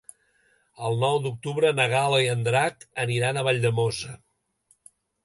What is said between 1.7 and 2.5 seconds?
na Gal·la i en